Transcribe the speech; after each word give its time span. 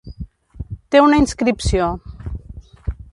Té 0.95 1.01
una 1.07 1.19
inscripció. 1.25 1.91